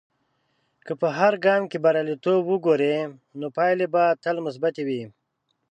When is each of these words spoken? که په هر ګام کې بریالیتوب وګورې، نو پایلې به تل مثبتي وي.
که 0.85 0.93
په 1.01 1.07
هر 1.19 1.33
ګام 1.45 1.61
کې 1.71 1.77
بریالیتوب 1.85 2.41
وګورې، 2.47 2.95
نو 3.39 3.45
پایلې 3.57 3.87
به 3.93 4.03
تل 4.23 4.35
مثبتي 4.45 4.83
وي. 4.87 5.03